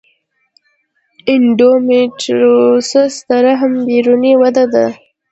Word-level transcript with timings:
د 1.25 1.27
انډومیټریوسس 1.35 3.13
د 3.27 3.29
رحم 3.45 3.73
بیروني 3.87 4.33
وده 4.41 4.65
ده. 4.73 4.85